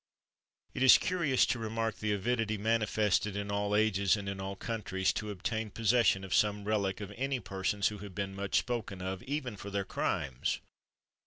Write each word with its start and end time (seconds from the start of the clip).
It 0.73 0.81
is 0.81 0.97
curious 0.97 1.45
to 1.45 1.59
remark 1.59 1.99
the 1.99 2.11
avidity 2.11 2.57
manifested 2.57 3.35
in 3.35 3.51
all 3.51 3.75
ages, 3.75 4.17
and 4.17 4.27
in 4.27 4.39
all 4.41 4.55
countries, 4.55 5.13
to 5.13 5.29
obtain 5.29 5.69
possession 5.69 6.23
of 6.23 6.33
some 6.33 6.63
relic 6.65 7.01
of 7.01 7.13
any 7.17 7.39
persons 7.39 7.89
who 7.89 7.99
have 7.99 8.15
been 8.15 8.33
much 8.35 8.57
spoken 8.57 8.99
of, 9.03 9.21
even 9.21 9.55
for 9.57 9.69
their 9.69 9.85
crimes. 9.85 10.59